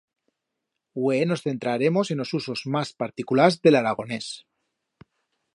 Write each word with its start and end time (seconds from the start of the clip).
Hue 0.97 1.19
nos 1.29 1.43
centraremos 1.47 2.07
en 2.13 2.17
os 2.23 2.31
usos 2.39 2.59
mas 2.73 2.89
particulars 3.03 3.55
de 3.63 3.69
l'aragonés. 3.71 4.27